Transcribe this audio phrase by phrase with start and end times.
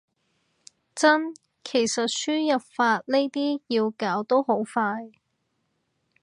[0.95, 1.31] 真，
[1.63, 5.11] 其實輸入法呢啲要搞都好快